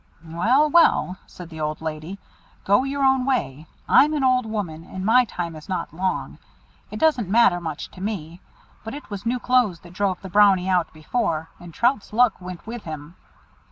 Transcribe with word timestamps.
"Well, 0.25 0.67
well," 0.71 1.17
said 1.27 1.49
the 1.51 1.61
old 1.61 1.79
lady, 1.79 2.17
"go 2.65 2.83
your 2.85 3.03
own 3.03 3.23
way. 3.23 3.67
I'm 3.87 4.15
an 4.15 4.23
old 4.23 4.47
woman, 4.47 4.83
and 4.83 5.05
my 5.05 5.25
time 5.25 5.55
is 5.55 5.69
not 5.69 5.93
long. 5.93 6.39
It 6.89 6.97
doesn't 6.99 7.29
matter 7.29 7.61
much 7.61 7.91
to 7.91 8.01
me. 8.01 8.41
But 8.83 8.95
it 8.95 9.11
was 9.11 9.27
new 9.27 9.37
clothes 9.37 9.81
that 9.81 9.93
drove 9.93 10.19
the 10.23 10.29
Brownie 10.29 10.67
out 10.67 10.91
before, 10.91 11.49
and 11.59 11.71
Trout's 11.71 12.13
luck 12.13 12.41
went 12.41 12.65
with 12.65 12.81
him." 12.81 13.13